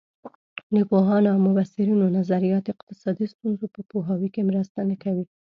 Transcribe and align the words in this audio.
د 0.75 0.77
پوهانو 0.89 1.27
او 1.33 1.39
مبصرینو 1.47 2.05
نظریات 2.17 2.65
اقتصادي 2.73 3.25
ستونزو 3.33 3.65
په 3.75 3.81
پوهاوي 3.91 4.29
کې 4.33 4.47
مرسته 4.49 4.79
نه 4.89 4.95
کوي. 5.03 5.25